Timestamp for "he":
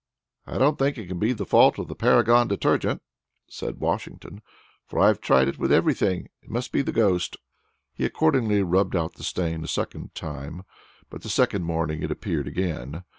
7.93-8.03